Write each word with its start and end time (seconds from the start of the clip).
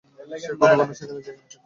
সে 0.41 0.51
ঘন 0.59 0.71
ঘন 0.79 0.89
সেখানে 0.99 1.21
যায় 1.21 1.35
কেন? 1.39 1.47